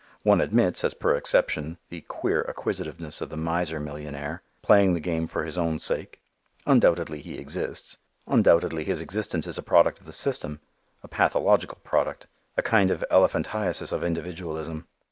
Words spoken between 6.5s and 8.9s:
Undoubtedly he exists. Undoubtedly